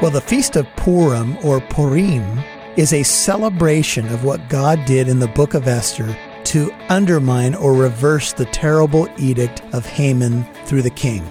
[0.00, 2.38] Well, the Feast of Purim or Purim
[2.76, 7.74] is a celebration of what God did in the book of Esther to undermine or
[7.74, 11.28] reverse the terrible edict of Haman through the king.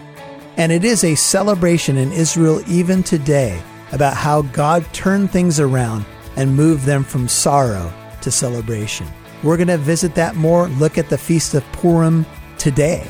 [0.57, 3.57] And it is a celebration in Israel even today
[3.93, 6.05] about how God turned things around
[6.35, 9.07] and moved them from sorrow to celebration.
[9.43, 12.25] We're going to visit that more, look at the Feast of Purim
[12.57, 13.09] today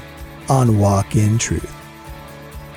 [0.50, 1.74] on Walk in Truth.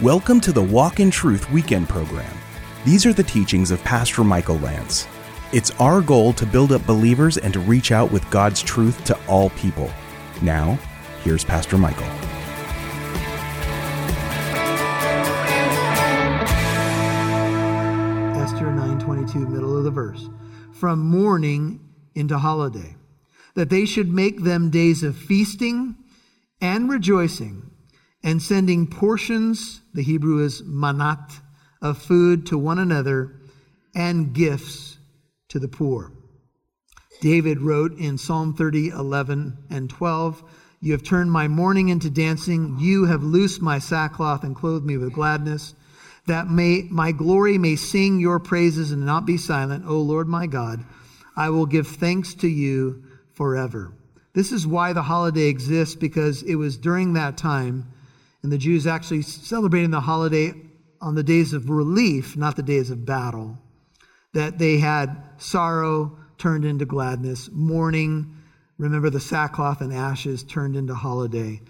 [0.00, 2.34] Welcome to the Walk in Truth weekend program.
[2.82, 5.06] These are the teachings of Pastor Michael Lance.
[5.52, 9.18] It's our goal to build up believers and to reach out with God's truth to
[9.26, 9.90] all people.
[10.40, 10.78] Now,
[11.22, 12.06] here's Pastor Michael.
[18.40, 20.30] Esther 9:22 middle of the verse.
[20.72, 21.80] From mourning
[22.14, 22.96] into holiday,
[23.56, 25.96] that they should make them days of feasting
[26.62, 27.72] and rejoicing
[28.22, 31.40] and sending portions, the Hebrew is manat,
[31.82, 33.40] of food to one another
[33.94, 34.98] and gifts
[35.48, 36.12] to the poor.
[37.20, 40.42] David wrote in Psalm 30, 11 and 12,
[40.80, 42.76] You have turned my mourning into dancing.
[42.78, 45.74] You have loosed my sackcloth and clothed me with gladness,
[46.26, 49.84] that may, my glory may sing your praises and not be silent.
[49.86, 50.84] O Lord my God,
[51.36, 53.04] I will give thanks to you
[53.34, 53.92] forever.
[54.32, 57.92] This is why the holiday exists, because it was during that time,
[58.42, 60.54] and the Jews actually celebrating the holiday
[61.00, 63.58] on the days of relief, not the days of battle,
[64.34, 68.36] that they had sorrow turned into gladness, mourning,
[68.78, 71.60] remember the sackcloth and ashes turned into holiday.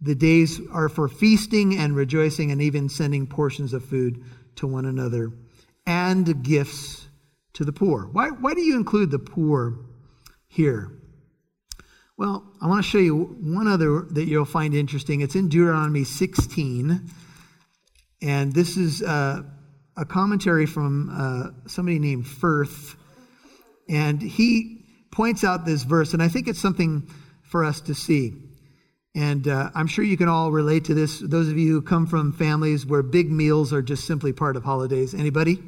[0.00, 4.22] The days are for feasting and rejoicing and even sending portions of food
[4.56, 5.32] to one another
[5.86, 7.08] and gifts
[7.54, 8.08] to the poor.
[8.12, 9.78] Why, why do you include the poor
[10.46, 10.90] here?
[12.16, 15.20] Well, I want to show you one other that you'll find interesting.
[15.20, 17.10] It's in Deuteronomy 16.
[18.22, 19.42] And this is uh,
[19.96, 22.96] a commentary from uh, somebody named Firth.
[23.88, 27.08] And he points out this verse, and I think it's something
[27.42, 28.34] for us to see.
[29.14, 31.20] And uh, I'm sure you can all relate to this.
[31.20, 34.64] Those of you who come from families where big meals are just simply part of
[34.64, 35.14] holidays.
[35.14, 35.62] Anybody?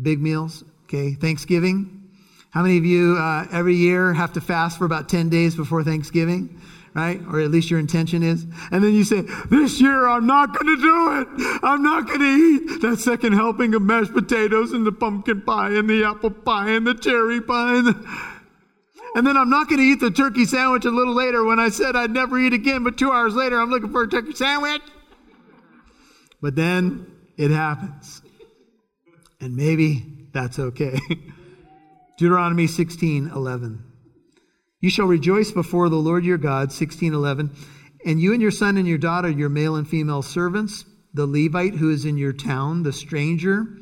[0.00, 0.62] Big meals?
[0.84, 1.14] Okay.
[1.14, 2.10] Thanksgiving?
[2.50, 5.84] How many of you uh, every year have to fast for about 10 days before
[5.84, 6.60] Thanksgiving?
[6.96, 7.20] Right?
[7.28, 8.46] Or at least your intention is.
[8.70, 9.20] And then you say,
[9.50, 11.60] This year I'm not going to do it.
[11.62, 15.72] I'm not going to eat that second helping of mashed potatoes and the pumpkin pie
[15.72, 17.76] and the apple pie and the cherry pie.
[17.76, 18.30] And, the...
[19.14, 21.68] and then I'm not going to eat the turkey sandwich a little later when I
[21.68, 24.80] said I'd never eat again, but two hours later I'm looking for a turkey sandwich.
[26.40, 28.22] But then it happens.
[29.38, 30.98] And maybe that's okay.
[32.16, 33.85] Deuteronomy 16 11.
[34.80, 37.50] You shall rejoice before the Lord your God, 1611.
[38.04, 41.76] And you and your son and your daughter, your male and female servants, the Levite
[41.76, 43.78] who is in your town, the stranger,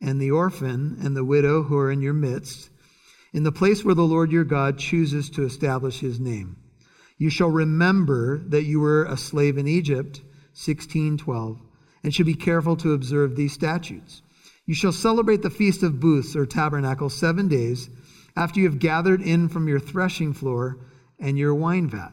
[0.00, 2.70] and the orphan, and the widow who are in your midst,
[3.34, 6.56] in the place where the Lord your God chooses to establish his name.
[7.18, 10.20] You shall remember that you were a slave in Egypt,
[10.54, 11.60] 1612,
[12.02, 14.22] and should be careful to observe these statutes.
[14.64, 17.90] You shall celebrate the feast of booths or tabernacles seven days
[18.38, 20.78] after you have gathered in from your threshing floor
[21.18, 22.12] and your wine vat.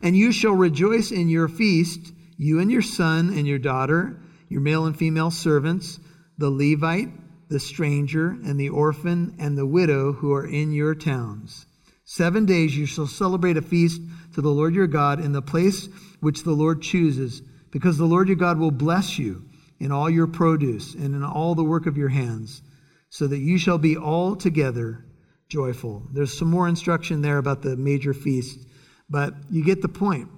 [0.00, 4.60] And you shall rejoice in your feast, you and your son and your daughter, your
[4.60, 5.98] male and female servants,
[6.38, 7.08] the Levite,
[7.48, 11.66] the stranger, and the orphan, and the widow who are in your towns.
[12.04, 14.00] Seven days you shall celebrate a feast
[14.34, 15.88] to the Lord your God in the place
[16.20, 19.44] which the Lord chooses, because the Lord your God will bless you
[19.80, 22.62] in all your produce and in all the work of your hands,
[23.10, 25.04] so that you shall be altogether
[25.54, 26.02] joyful.
[26.12, 28.58] There's some more instruction there about the major feast,
[29.08, 30.28] but you get the point.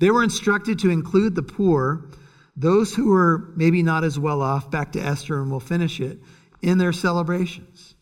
[0.00, 2.10] They were instructed to include the poor,
[2.56, 6.18] those who were maybe not as well off, back to Esther, and we'll finish it,
[6.60, 7.94] in their celebrations.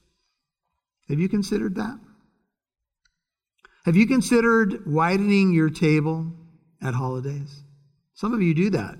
[1.10, 2.00] Have you considered that?
[3.84, 6.32] Have you considered widening your table
[6.82, 7.62] at holidays?
[8.14, 8.96] Some of you do that.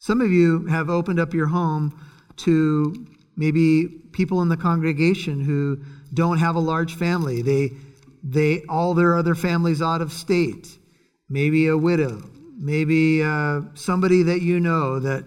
[0.00, 1.98] Some of you have opened up your home
[2.44, 3.06] to
[3.36, 5.80] maybe people in the congregation who
[6.12, 7.42] don't have a large family.
[7.42, 7.72] They,
[8.22, 10.68] they, all their other families out of state.
[11.28, 12.22] Maybe a widow.
[12.58, 15.24] Maybe uh, somebody that you know that,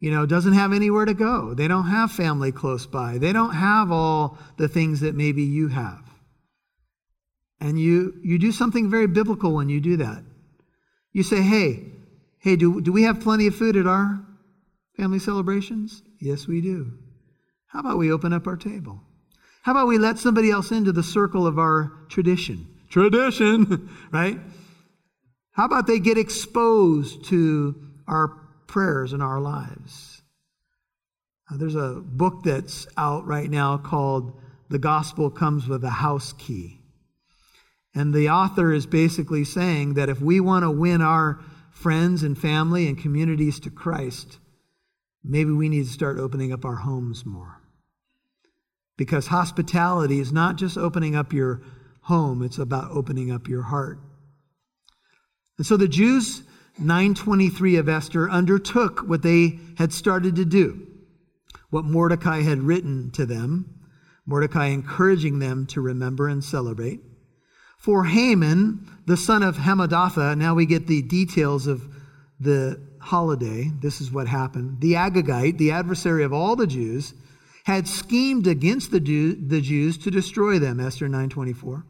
[0.00, 1.54] you know, doesn't have anywhere to go.
[1.54, 3.18] They don't have family close by.
[3.18, 6.02] They don't have all the things that maybe you have.
[7.60, 10.22] And you, you do something very biblical when you do that.
[11.12, 11.92] You say, hey,
[12.40, 14.24] hey, do, do we have plenty of food at our
[14.96, 16.02] family celebrations?
[16.20, 16.92] Yes, we do.
[17.68, 19.00] How about we open up our table?
[19.64, 22.68] How about we let somebody else into the circle of our tradition?
[22.90, 24.38] Tradition, right?
[25.52, 27.74] How about they get exposed to
[28.06, 28.28] our
[28.66, 30.20] prayers and our lives?
[31.50, 34.38] Uh, there's a book that's out right now called
[34.68, 36.78] The Gospel Comes with a House Key.
[37.94, 41.40] And the author is basically saying that if we want to win our
[41.70, 44.38] friends and family and communities to Christ,
[45.22, 47.53] maybe we need to start opening up our homes more.
[48.96, 51.62] Because hospitality is not just opening up your
[52.02, 53.98] home, it's about opening up your heart.
[55.58, 56.42] And so the Jews,
[56.78, 60.86] 923 of Esther, undertook what they had started to do,
[61.70, 63.80] what Mordecai had written to them,
[64.26, 67.00] Mordecai encouraging them to remember and celebrate.
[67.78, 71.86] For Haman, the son of Hammedatha, now we get the details of
[72.40, 73.70] the holiday.
[73.80, 74.80] This is what happened.
[74.80, 77.12] The Agagite, the adversary of all the Jews,
[77.64, 81.82] had schemed against the, Jew, the Jews to destroy them, Esther 9.24,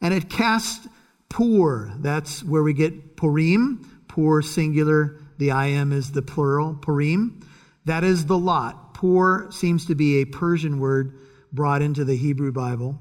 [0.00, 0.88] and had cast
[1.28, 7.40] Pur, that's where we get Purim, Pur singular, the I am is the plural, Purim.
[7.86, 8.94] That is the lot.
[8.94, 11.18] Pur seems to be a Persian word
[11.52, 12.98] brought into the Hebrew Bible.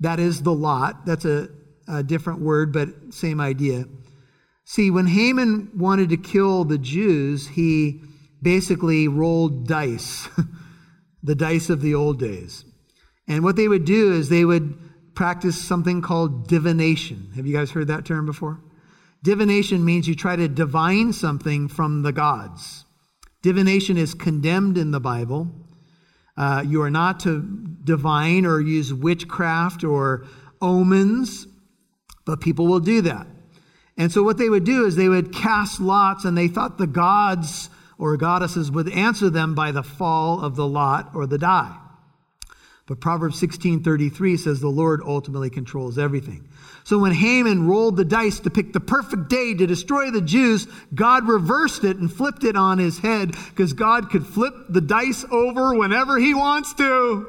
[0.00, 1.06] That is the lot.
[1.06, 1.48] That's a,
[1.88, 3.86] a different word, but same idea.
[4.64, 8.02] See, when Haman wanted to kill the Jews, he
[8.42, 10.28] basically rolled dice,
[11.24, 12.64] the dice of the old days.
[13.26, 14.78] And what they would do is they would
[15.14, 17.30] practice something called divination.
[17.34, 18.60] Have you guys heard that term before?
[19.22, 22.84] Divination means you try to divine something from the gods.
[23.42, 25.50] Divination is condemned in the Bible.
[26.36, 27.42] Uh, you are not to
[27.82, 30.26] divine or use witchcraft or
[30.60, 31.46] omens,
[32.26, 33.26] but people will do that.
[33.96, 36.86] And so what they would do is they would cast lots, and they thought the
[36.86, 41.76] gods or goddesses would answer them by the fall of the lot or the die.
[42.86, 46.44] But Proverbs 16:33 says the Lord ultimately controls everything.
[46.84, 50.66] So when Haman rolled the dice to pick the perfect day to destroy the Jews,
[50.94, 55.24] God reversed it and flipped it on his head because God could flip the dice
[55.30, 57.26] over whenever he wants to.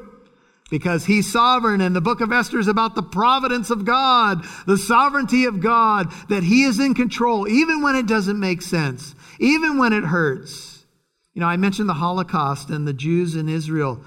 [0.70, 4.80] Because he's sovereign, and the book of Esther is about the providence of God, the
[4.80, 9.78] sovereignty of God, that he is in control, even when it doesn't make sense, even
[9.78, 10.86] when it hurts.
[11.34, 14.02] You know, I mentioned the Holocaust and the Jews in Israel.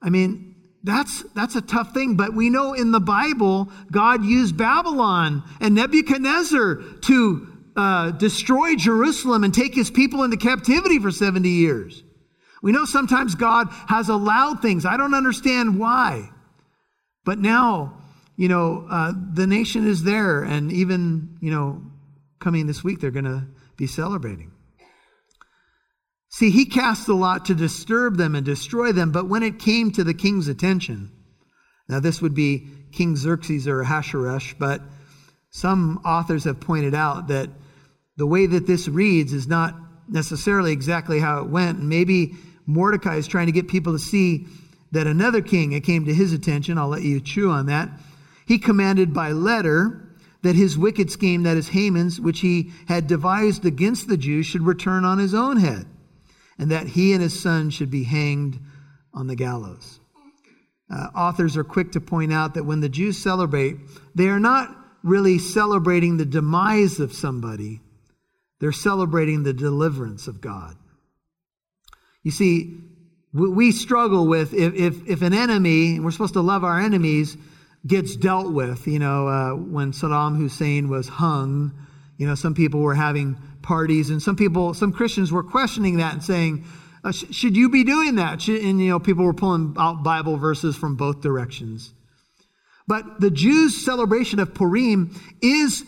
[0.00, 0.54] I mean,
[0.84, 5.74] that's, that's a tough thing, but we know in the Bible, God used Babylon and
[5.74, 12.02] Nebuchadnezzar to uh, destroy Jerusalem and take his people into captivity for 70 years.
[12.62, 14.84] We know sometimes God has allowed things.
[14.84, 16.30] I don't understand why.
[17.24, 17.98] But now,
[18.36, 21.82] you know, uh, the nation is there, and even, you know,
[22.38, 23.46] coming this week, they're going to
[23.76, 24.52] be celebrating.
[26.30, 29.90] See, he cast the lot to disturb them and destroy them, but when it came
[29.92, 31.10] to the king's attention,
[31.88, 34.82] now this would be King Xerxes or Ahasuerus, but
[35.50, 37.48] some authors have pointed out that
[38.16, 39.74] the way that this reads is not
[40.06, 41.82] necessarily exactly how it went.
[41.82, 42.34] Maybe
[42.66, 44.46] Mordecai is trying to get people to see
[44.92, 46.76] that another king, it came to his attention.
[46.76, 47.88] I'll let you chew on that.
[48.46, 53.64] He commanded by letter that his wicked scheme, that is Haman's, which he had devised
[53.64, 55.86] against the Jews, should return on his own head
[56.58, 58.58] and that he and his son should be hanged
[59.14, 60.00] on the gallows.
[60.90, 63.76] Uh, authors are quick to point out that when the Jews celebrate,
[64.14, 67.80] they are not really celebrating the demise of somebody,
[68.60, 70.76] they're celebrating the deliverance of God.
[72.22, 72.80] You see,
[73.32, 77.36] we struggle with if, if, if an enemy, and we're supposed to love our enemies,
[77.86, 78.86] gets dealt with.
[78.88, 81.72] You know, uh, when Saddam Hussein was hung,
[82.18, 86.12] you know, some people were having parties, and some people, some Christians were questioning that
[86.12, 86.64] and saying,
[87.04, 90.02] uh, sh- "Should you be doing that?" Should, and you know, people were pulling out
[90.02, 91.94] Bible verses from both directions.
[92.86, 95.84] But the Jews' celebration of Purim is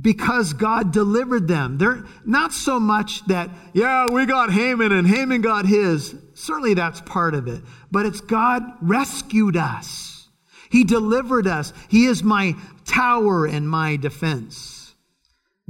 [0.00, 1.78] because God delivered them.
[1.78, 6.14] They're not so much that, yeah, we got Haman and Haman got his.
[6.34, 7.62] Certainly that's part of it.
[7.90, 10.28] But it's God rescued us.
[10.70, 11.72] He delivered us.
[11.88, 12.54] He is my
[12.84, 14.79] tower and my defense.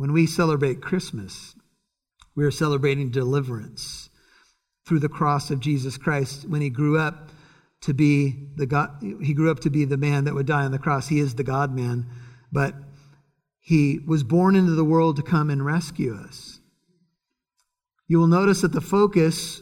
[0.00, 1.54] When we celebrate Christmas,
[2.34, 4.08] we are celebrating deliverance
[4.86, 7.28] through the cross of Jesus Christ when he grew up
[7.82, 10.72] to be the God, he grew up to be the man that would die on
[10.72, 11.06] the cross.
[11.06, 12.06] He is the God man,
[12.50, 12.74] but
[13.58, 16.60] he was born into the world to come and rescue us.
[18.08, 19.60] You will notice that the focus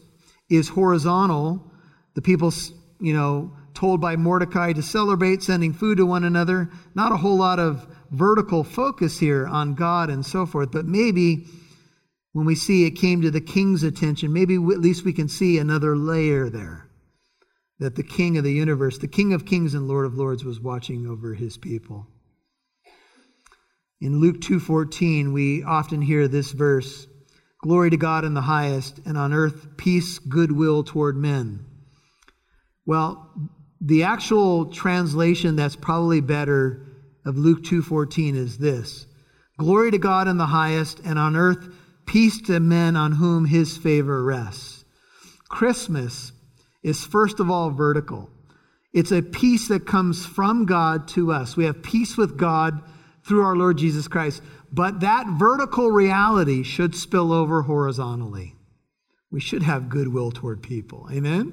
[0.49, 1.73] is horizontal.
[2.14, 2.52] The people,
[3.00, 6.71] you know, told by Mordecai to celebrate, sending food to one another.
[6.95, 11.46] Not a whole lot of vertical focus here on God and so forth, but maybe
[12.32, 15.58] when we see it came to the king's attention, maybe at least we can see
[15.58, 16.88] another layer there.
[17.78, 20.60] That the king of the universe, the king of kings and lord of lords, was
[20.60, 22.06] watching over his people.
[24.00, 27.06] In Luke 2:14, we often hear this verse,
[27.60, 31.66] Glory to God in the highest, and on earth peace, goodwill toward men.
[32.86, 33.32] Well,
[33.80, 36.88] the actual translation that's probably better
[37.25, 39.06] of Luke 2:14 is this.
[39.58, 41.68] Glory to God in the highest, and on earth
[42.06, 44.84] peace to men on whom his favor rests.
[45.48, 46.32] Christmas
[46.82, 48.30] is first of all vertical.
[48.92, 51.56] It's a peace that comes from God to us.
[51.56, 52.82] We have peace with God
[53.25, 54.42] through our Lord Jesus Christ.
[54.72, 58.54] But that vertical reality should spill over horizontally.
[59.30, 61.08] We should have goodwill toward people.
[61.12, 61.52] Amen?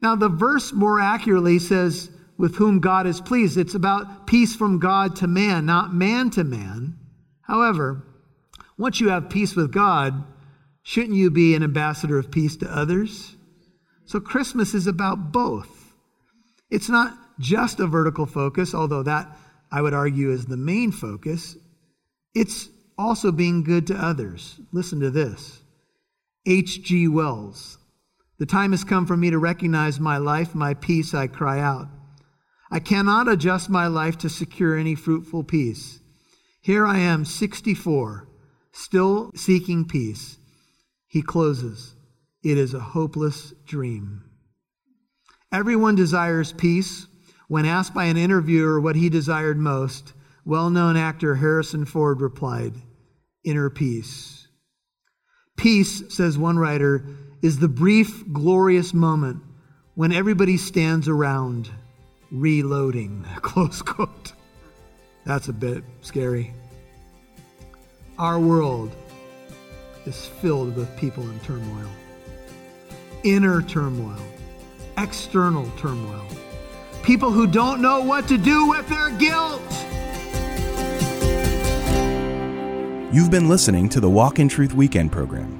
[0.00, 3.56] Now, the verse more accurately says, with whom God is pleased.
[3.56, 6.98] It's about peace from God to man, not man to man.
[7.42, 8.02] However,
[8.78, 10.24] once you have peace with God,
[10.82, 13.34] shouldn't you be an ambassador of peace to others?
[14.04, 15.94] So, Christmas is about both.
[16.70, 19.36] It's not just a vertical focus, although that
[19.70, 21.56] I would argue is the main focus.
[22.34, 24.60] It's also being good to others.
[24.72, 25.60] Listen to this
[26.46, 27.08] H.G.
[27.08, 27.78] Wells.
[28.38, 31.88] The time has come for me to recognize my life, my peace, I cry out.
[32.70, 36.00] I cannot adjust my life to secure any fruitful peace.
[36.60, 38.28] Here I am, 64,
[38.72, 40.38] still seeking peace.
[41.06, 41.94] He closes.
[42.42, 44.24] It is a hopeless dream.
[45.52, 47.06] Everyone desires peace.
[47.48, 50.12] When asked by an interviewer what he desired most,
[50.44, 52.74] well known actor Harrison Ford replied,
[53.44, 54.48] Inner peace.
[55.56, 57.06] Peace, says one writer,
[57.42, 59.42] is the brief, glorious moment
[59.94, 61.70] when everybody stands around
[62.40, 63.24] reloading.
[63.42, 64.32] Close quote.
[65.24, 66.52] That's a bit scary.
[68.18, 68.94] Our world
[70.04, 71.90] is filled with people in turmoil
[73.26, 74.22] inner turmoil,
[74.96, 76.24] external turmoil,
[77.02, 79.60] people who don't know what to do with their guilt.
[83.12, 85.55] You've been listening to the Walk in Truth Weekend program.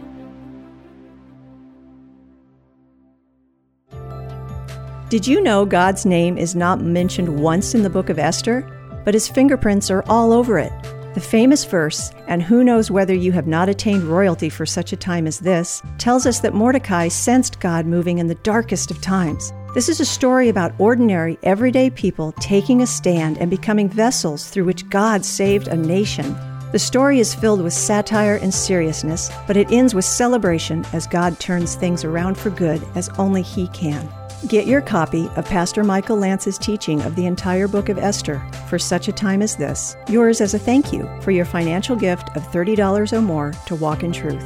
[5.09, 8.69] Did you know God's name is not mentioned once in the book of Esther,
[9.05, 10.73] but his fingerprints are all over it?
[11.15, 14.97] The famous verse, and who knows whether you have not attained royalty for such a
[14.97, 19.53] time as this, tells us that Mordecai sensed God moving in the darkest of times.
[19.75, 24.65] This is a story about ordinary, everyday people taking a stand and becoming vessels through
[24.65, 26.37] which God saved a nation.
[26.73, 31.39] The story is filled with satire and seriousness, but it ends with celebration as God
[31.39, 34.13] turns things around for good as only He can.
[34.47, 38.79] Get your copy of Pastor Michael Lance's teaching of the entire book of Esther for
[38.79, 42.47] such a time as this, yours as a thank you for your financial gift of
[42.49, 44.45] $30 or more to Walk in Truth.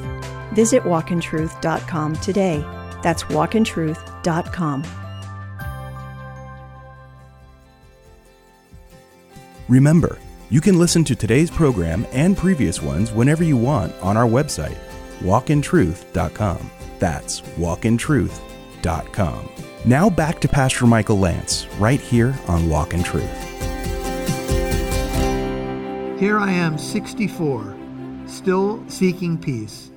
[0.52, 2.64] Visit walkintruth.com today.
[3.02, 4.84] That's walkintruth.com.
[9.68, 10.18] Remember,
[10.50, 14.78] you can listen to today's program and previous ones whenever you want on our website,
[15.20, 16.70] walkintruth.com.
[16.98, 19.69] That's walkintruth.com.
[19.86, 23.30] Now back to Pastor Michael Lance, right here on Walk in Truth.
[26.20, 27.78] Here I am, 64,
[28.26, 29.90] still seeking peace.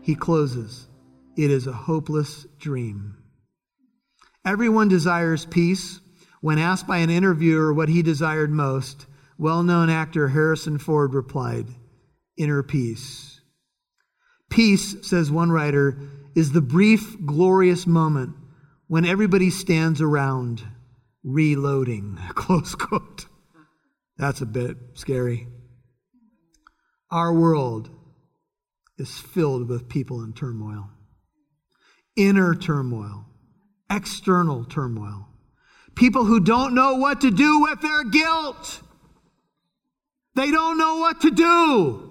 [0.00, 0.88] He closes.
[1.36, 3.18] It is a hopeless dream.
[4.46, 6.00] Everyone desires peace.
[6.40, 9.04] When asked by an interviewer what he desired most,
[9.36, 11.66] well known actor Harrison Ford replied,
[12.38, 13.42] Inner peace.
[14.48, 15.98] Peace, says one writer,
[16.34, 18.34] is the brief, glorious moment
[18.90, 20.64] when everybody stands around
[21.22, 22.18] reloading.
[22.30, 23.26] Close quote.
[24.18, 25.46] That's a bit scary.
[27.08, 27.88] Our world
[28.98, 30.90] is filled with people in turmoil
[32.16, 33.26] inner turmoil,
[33.88, 35.28] external turmoil,
[35.94, 38.82] people who don't know what to do with their guilt.
[40.34, 42.09] They don't know what to do.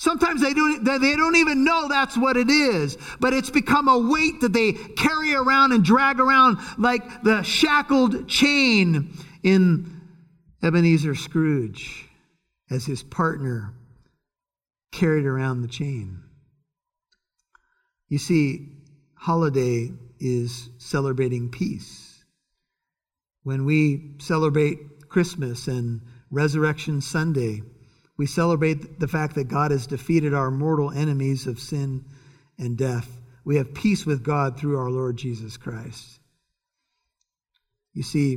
[0.00, 3.98] Sometimes they don't, they don't even know that's what it is, but it's become a
[3.98, 10.00] weight that they carry around and drag around like the shackled chain in
[10.62, 12.08] Ebenezer Scrooge
[12.70, 13.74] as his partner
[14.90, 16.22] carried around the chain.
[18.08, 18.68] You see,
[19.18, 22.24] holiday is celebrating peace.
[23.42, 27.60] When we celebrate Christmas and Resurrection Sunday,
[28.20, 32.04] we celebrate the fact that God has defeated our mortal enemies of sin
[32.58, 33.08] and death.
[33.46, 36.20] We have peace with God through our Lord Jesus Christ.
[37.94, 38.36] You see,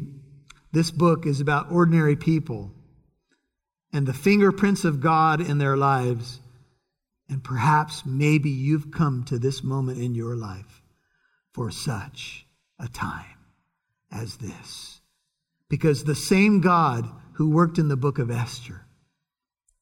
[0.71, 2.71] this book is about ordinary people
[3.91, 6.39] and the fingerprints of God in their lives.
[7.27, 10.81] And perhaps maybe you've come to this moment in your life
[11.51, 12.47] for such
[12.79, 13.25] a time
[14.09, 15.01] as this.
[15.67, 18.85] Because the same God who worked in the book of Esther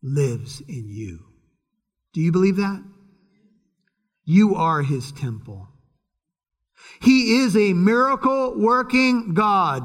[0.02, 1.20] lives in you.
[2.14, 2.84] Do you believe that?
[4.26, 5.70] You are his temple.
[7.02, 9.84] He is a miracle working God.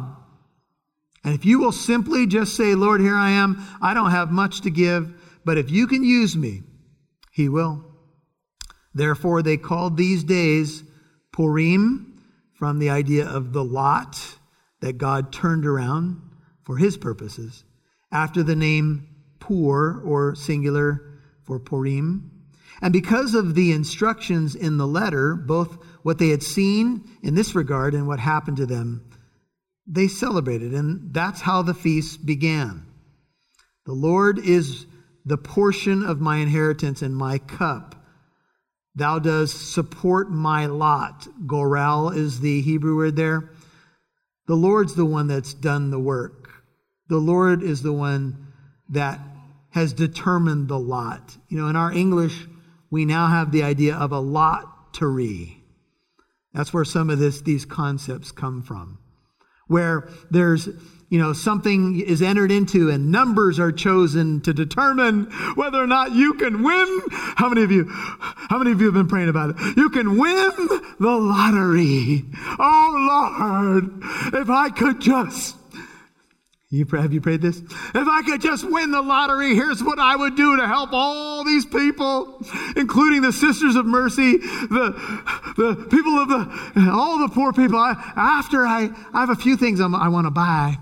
[1.25, 4.62] And if you will simply just say, Lord, here I am, I don't have much
[4.62, 5.12] to give,
[5.44, 6.62] but if you can use me,
[7.32, 7.85] he will.
[8.94, 10.82] Therefore, they called these days
[11.32, 12.23] Purim
[12.54, 14.18] from the idea of the lot
[14.80, 16.20] that God turned around
[16.64, 17.64] for his purposes,
[18.11, 19.08] after the name
[19.38, 22.31] Pur or singular for Purim.
[22.83, 27.55] And because of the instructions in the letter, both what they had seen in this
[27.55, 29.11] regard and what happened to them,
[29.87, 30.75] they celebrated.
[30.75, 32.85] And that's how the feast began.
[33.87, 34.87] The Lord is
[35.25, 37.95] the portion of my inheritance and my cup.
[38.95, 41.28] Thou dost support my lot.
[41.47, 43.50] Goral is the Hebrew word there.
[44.47, 46.50] The Lord's the one that's done the work.
[47.09, 48.45] The Lord is the one
[48.90, 49.21] that
[49.71, 51.37] has determined the lot.
[51.49, 52.47] You know, in our English,
[52.90, 55.62] we now have the idea of a lottery.
[56.55, 58.99] That's where some of this, these concepts come from.
[59.66, 60.69] Where there's,
[61.11, 65.25] you know, something is entered into and numbers are chosen to determine
[65.57, 67.02] whether or not you can win.
[67.11, 69.76] How many of you, how many of you have been praying about it?
[69.76, 70.52] You can win
[70.99, 72.25] the lottery.
[72.59, 74.02] Oh Lord,
[74.35, 75.57] if I could just
[76.76, 77.59] you, have you prayed this?
[77.59, 81.45] If I could just win the lottery, here's what I would do to help all
[81.45, 82.42] these people,
[82.76, 84.95] including the Sisters of Mercy, the,
[85.56, 87.78] the people of the, all the poor people.
[87.78, 90.78] I, after I, I have a few things I'm, i want to buy.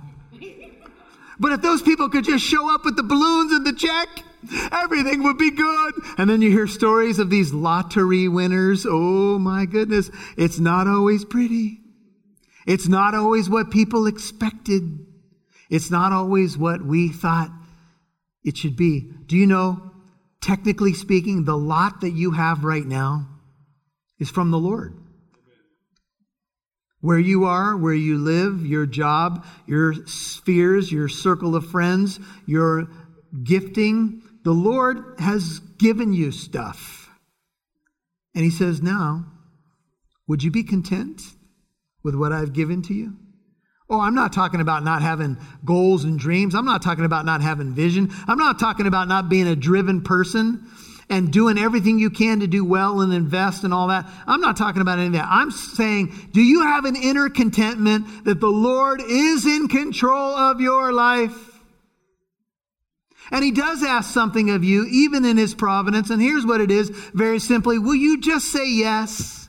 [1.39, 4.09] But if those people could just show up with the balloons and the check,
[4.73, 5.95] everything would be good.
[6.19, 8.87] And then you hear stories of these lottery winners.
[8.89, 10.11] Oh my goodness.
[10.37, 11.81] It's not always pretty.
[12.67, 15.07] It's not always what people expected.
[15.75, 17.51] It's not always what we thought
[18.45, 19.11] it should be.
[19.27, 19.91] Do you know,
[20.41, 23.27] technically speaking, the lot that you have right now
[24.21, 24.97] is from the Lord.
[27.01, 32.87] Where you are, where you live, your job, your spheres, your circle of friends, your
[33.43, 37.11] gifting, the Lord has given you stuff.
[38.33, 39.27] And He says, Now,
[40.29, 41.21] would you be content
[42.05, 43.17] with what I've given to you?
[43.89, 46.55] Oh, I'm not talking about not having goals and dreams.
[46.55, 48.11] I'm not talking about not having vision.
[48.27, 50.67] I'm not talking about not being a driven person
[51.11, 54.09] and doing everything you can to do well and invest and all that.
[54.27, 55.29] I'm not talking about any of that.
[55.29, 60.63] I'm saying, do you have an inner contentment that the Lord is in control of
[60.63, 61.51] your life?
[63.31, 66.11] And he does ask something of you, even in his providence.
[66.11, 69.44] And here's what it is very simply Will you just say yes?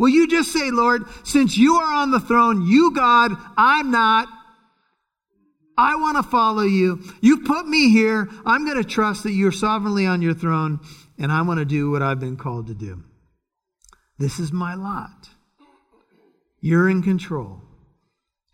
[0.00, 4.28] Will you just say, Lord, since you are on the throne, you God, I'm not.
[5.76, 7.02] I want to follow you.
[7.20, 8.26] You put me here.
[8.46, 10.80] I'm going to trust that you're sovereignly on your throne,
[11.18, 13.04] and I want to do what I've been called to do.
[14.18, 15.28] This is my lot.
[16.62, 17.60] You're in control.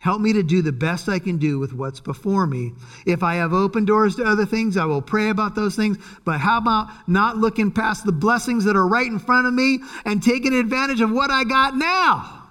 [0.06, 2.74] Help me to do the best I can do with what's before me.
[3.06, 5.98] If I have open doors to other things, I will pray about those things.
[6.24, 9.80] But how about not looking past the blessings that are right in front of me
[10.04, 12.46] and taking advantage of what I got now?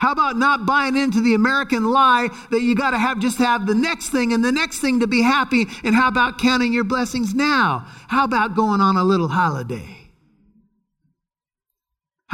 [0.00, 3.64] How about not buying into the American lie that you got to have just have
[3.64, 5.66] the next thing and the next thing to be happy?
[5.84, 7.86] And how about counting your blessings now?
[8.08, 10.03] How about going on a little holiday?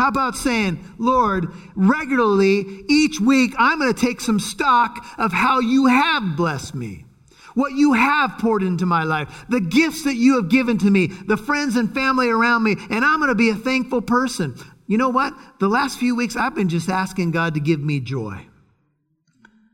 [0.00, 5.60] How about saying, Lord, regularly each week I'm going to take some stock of how
[5.60, 7.04] you have blessed me,
[7.52, 11.08] what you have poured into my life, the gifts that you have given to me,
[11.08, 14.56] the friends and family around me, and I'm going to be a thankful person.
[14.86, 15.34] You know what?
[15.58, 18.46] The last few weeks I've been just asking God to give me joy.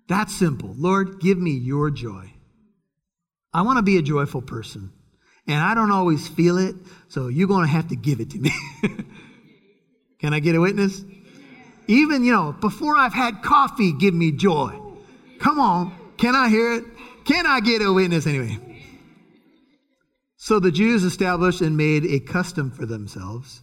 [0.09, 0.75] That's simple.
[0.77, 2.33] Lord, give me your joy.
[3.55, 4.91] I want to be a joyful person.
[5.47, 6.75] And I don't always feel it,
[7.07, 8.51] so you're going to have to give it to me.
[10.19, 11.05] Can I get a witness?
[11.87, 14.79] Even, you know, before I've had coffee, give me joy.
[15.39, 15.95] Come on.
[16.17, 16.85] Can I hear it?
[17.25, 18.59] Can I get a witness anyway?
[20.37, 23.63] So the Jews established and made a custom for themselves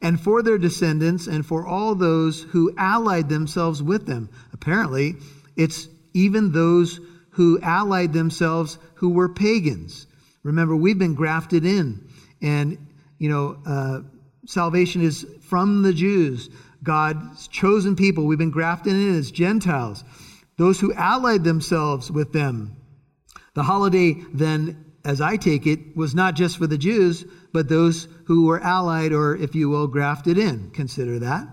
[0.00, 4.28] and for their descendants and for all those who allied themselves with them.
[4.52, 5.16] Apparently,
[5.56, 10.06] it's even those who allied themselves who were pagans.
[10.42, 12.08] Remember, we've been grafted in,
[12.40, 12.78] and
[13.18, 14.00] you know, uh,
[14.46, 16.50] salvation is from the Jews,
[16.82, 18.26] God's chosen people.
[18.26, 20.04] We've been grafted in as Gentiles,
[20.56, 22.76] those who allied themselves with them.
[23.54, 28.08] The holiday, then, as I take it, was not just for the Jews, but those
[28.26, 30.70] who were allied, or if you will, grafted in.
[30.70, 31.48] Consider that.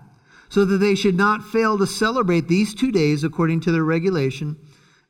[0.48, 4.56] So that they should not fail to celebrate these two days according to their regulation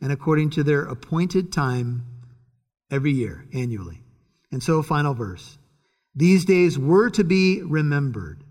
[0.01, 2.05] and according to their appointed time
[2.90, 4.03] every year, annually.
[4.53, 5.59] And so, final verse.
[6.14, 8.44] These days were to be remembered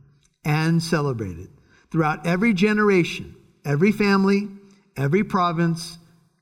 [0.44, 1.50] and celebrated
[1.92, 4.50] throughout every generation, every family,
[4.98, 5.98] every province,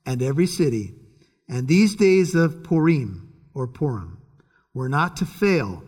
[0.06, 0.94] and every city.
[1.48, 4.18] And these days of Purim or Purim
[4.72, 5.82] were not to fail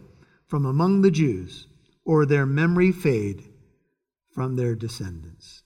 [0.47, 1.66] from among the Jews,
[2.05, 3.42] or their memory fade
[4.35, 5.62] from their descendants.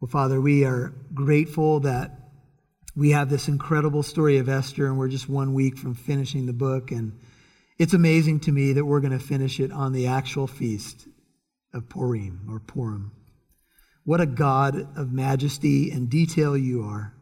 [0.00, 2.18] Well, Father, we are grateful that
[2.96, 6.52] we have this incredible story of Esther, and we're just one week from finishing the
[6.52, 6.90] book.
[6.90, 7.20] And
[7.78, 11.08] it's amazing to me that we're going to finish it on the actual feast
[11.72, 13.12] of Purim or Purim.
[14.04, 17.14] What a God of majesty and detail you are.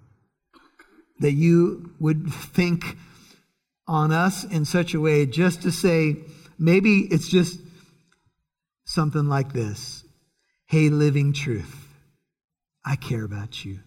[1.20, 2.96] That you would think
[3.86, 6.16] on us in such a way just to say,
[6.58, 7.60] maybe it's just
[8.84, 10.04] something like this
[10.66, 11.88] Hey, living truth,
[12.84, 13.80] I care about you.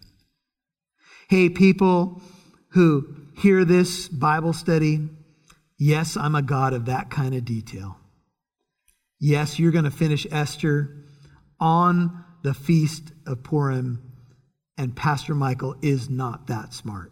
[1.28, 2.20] Hey, people
[2.72, 5.08] who hear this Bible study,
[5.78, 7.98] yes, I'm a God of that kind of detail.
[9.20, 11.04] Yes, you're going to finish Esther
[11.60, 14.12] on the feast of Purim,
[14.76, 17.10] and Pastor Michael is not that smart.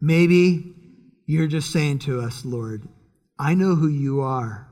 [0.00, 0.74] Maybe
[1.26, 2.88] you're just saying to us, Lord,
[3.38, 4.68] I know who you are.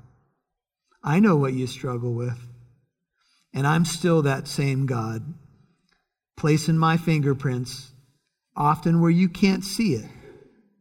[1.03, 2.39] I know what you struggle with.
[3.53, 5.35] And I'm still that same God,
[6.37, 7.93] placing my fingerprints
[8.57, 10.09] often where you can't see it,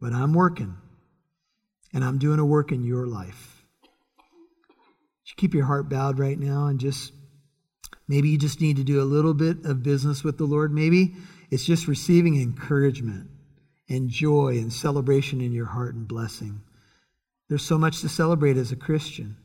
[0.04, 0.76] but I'm working.
[1.94, 3.64] And I'm doing a work in your life.
[5.24, 7.10] You keep your heart bowed right now and just
[8.06, 10.74] maybe you just need to do a little bit of business with the Lord.
[10.74, 11.14] Maybe
[11.50, 13.30] it's just receiving encouragement
[13.88, 16.60] and joy and celebration in your heart and blessing.
[17.48, 19.38] There's so much to celebrate as a Christian.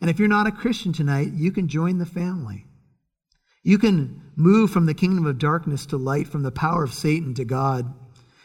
[0.00, 2.66] And if you're not a Christian tonight, you can join the family.
[3.62, 7.32] You can move from the kingdom of darkness to light, from the power of Satan
[7.34, 7.94] to God.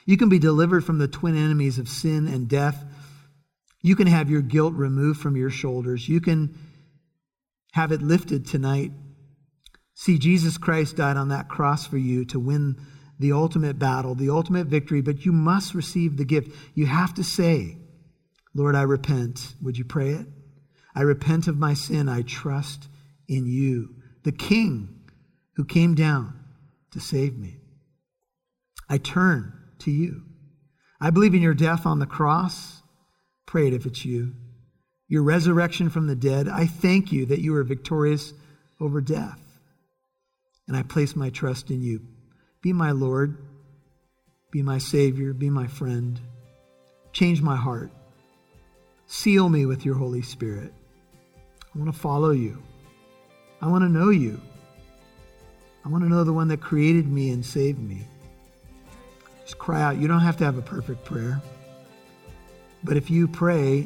[0.06, 2.84] You can be delivered from the twin enemies of sin and death
[3.82, 6.08] you can have your guilt removed from your shoulders.
[6.08, 6.58] You can
[7.74, 8.92] have it lifted tonight.
[9.96, 12.78] See, Jesus Christ died on that cross for you to win
[13.20, 16.56] the ultimate battle, the ultimate victory, but you must receive the gift.
[16.74, 17.78] You have to say,
[18.54, 19.56] Lord, I repent.
[19.62, 20.28] Would you pray it?
[20.96, 22.10] I repent of my sin.
[22.10, 22.88] I trust
[23.28, 25.02] in you, the King
[25.56, 26.34] who came down
[26.92, 27.58] to save me.
[28.90, 30.24] I turn to you.
[31.00, 32.82] I believe in your death on the cross.
[33.46, 34.34] Pray it if it's you.
[35.08, 38.34] Your resurrection from the dead, I thank you that you are victorious
[38.80, 39.40] over death.
[40.68, 42.02] And I place my trust in you.
[42.62, 43.38] Be my Lord,
[44.52, 46.20] be my Savior, be my friend.
[47.12, 47.92] Change my heart.
[49.06, 50.74] Seal me with your Holy Spirit.
[51.76, 52.62] I want to follow you.
[53.62, 54.40] I want to know you.
[55.84, 58.08] I want to know the one that created me and saved me.
[59.52, 59.98] Just cry out.
[59.98, 61.42] You don't have to have a perfect prayer.
[62.86, 63.86] But if you pray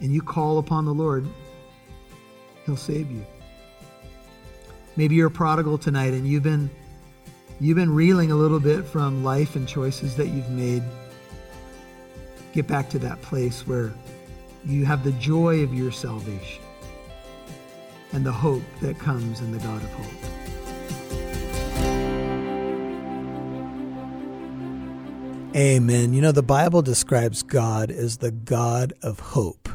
[0.00, 1.28] and you call upon the Lord,
[2.64, 3.22] He'll save you.
[4.96, 6.70] Maybe you're a prodigal tonight and you've been
[7.60, 10.82] you've been reeling a little bit from life and choices that you've made.
[12.54, 13.92] Get back to that place where
[14.64, 16.62] you have the joy of your salvation
[18.12, 20.43] and the hope that comes in the God of hope.
[25.54, 26.12] Amen.
[26.12, 29.68] You know, the Bible describes God as the God of hope.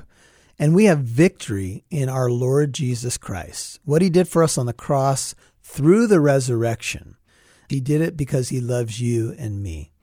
[0.57, 3.79] And we have victory in our Lord Jesus Christ.
[3.85, 7.15] What he did for us on the cross through the resurrection.
[7.69, 9.93] He did it because he loves you and me.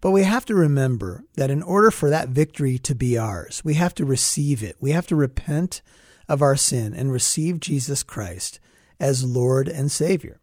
[0.00, 3.74] But we have to remember that in order for that victory to be ours, we
[3.74, 4.76] have to receive it.
[4.78, 5.82] We have to repent
[6.28, 8.60] of our sin and receive Jesus Christ
[9.00, 10.40] as Lord and Savior.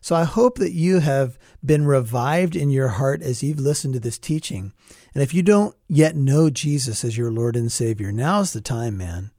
[0.00, 4.00] So I hope that you have been revived in your heart as you've listened to
[4.00, 4.72] this teaching.
[5.14, 8.96] And if you don't yet know Jesus as your Lord and Savior, now's the time,
[8.96, 9.30] man.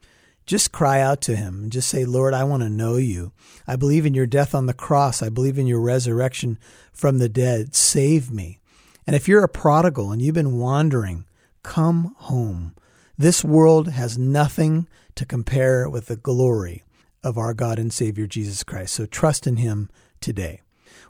[0.45, 3.31] Just cry out to him and just say, Lord, I want to know you.
[3.67, 5.21] I believe in your death on the cross.
[5.21, 6.59] I believe in your resurrection
[6.91, 7.73] from the dead.
[7.73, 8.59] Save me.
[9.07, 11.25] And if you're a prodigal and you've been wandering,
[11.63, 12.75] come home.
[13.17, 16.83] This world has nothing to compare with the glory
[17.23, 18.93] of our God and Savior Jesus Christ.
[18.93, 19.89] So trust in him
[20.21, 20.61] today.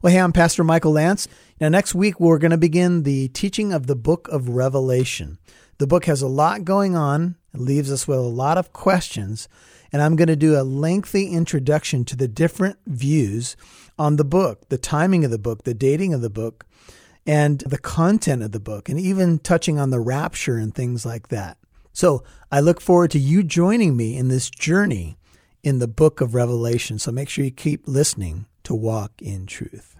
[0.02, 1.28] Well, hey, I'm Pastor Michael Lance.
[1.60, 5.38] Now, next week, we're going to begin the teaching of the book of Revelation.
[5.78, 9.48] The book has a lot going on, it leaves us with a lot of questions,
[9.92, 13.56] and I'm going to do a lengthy introduction to the different views
[14.00, 16.66] on the book, the timing of the book, the dating of the book,
[17.28, 21.28] and the content of the book, and even touching on the rapture and things like
[21.28, 21.58] that.
[21.94, 25.18] So I look forward to you joining me in this journey
[25.62, 26.98] in the book of Revelation.
[26.98, 29.98] So make sure you keep listening to walk in truth.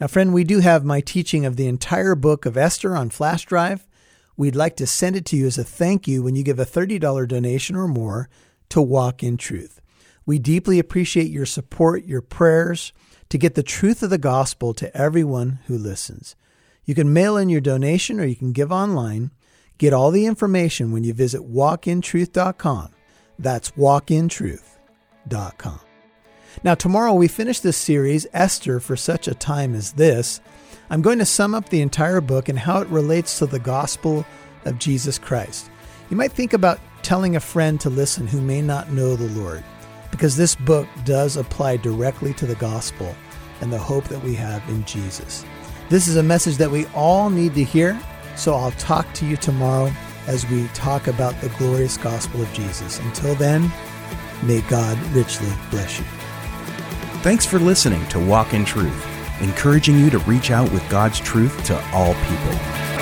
[0.00, 3.44] Now, friend, we do have my teaching of the entire book of Esther on flash
[3.44, 3.86] drive.
[4.36, 6.66] We'd like to send it to you as a thank you when you give a
[6.66, 8.28] $30 donation or more
[8.70, 9.80] to Walk in Truth.
[10.26, 12.92] We deeply appreciate your support, your prayers
[13.28, 16.34] to get the truth of the gospel to everyone who listens.
[16.84, 19.30] You can mail in your donation or you can give online.
[19.78, 22.90] Get all the information when you visit walkintruth.com.
[23.38, 25.85] That's walkintruth.com.
[26.64, 30.40] Now, tomorrow we finish this series, Esther, for such a time as this.
[30.90, 34.24] I'm going to sum up the entire book and how it relates to the gospel
[34.64, 35.70] of Jesus Christ.
[36.10, 39.62] You might think about telling a friend to listen who may not know the Lord,
[40.10, 43.14] because this book does apply directly to the gospel
[43.60, 45.44] and the hope that we have in Jesus.
[45.88, 48.00] This is a message that we all need to hear,
[48.34, 49.92] so I'll talk to you tomorrow
[50.26, 52.98] as we talk about the glorious gospel of Jesus.
[53.00, 53.70] Until then,
[54.42, 56.04] may God richly bless you.
[57.26, 59.04] Thanks for listening to Walk in Truth,
[59.40, 62.95] encouraging you to reach out with God's truth to all people.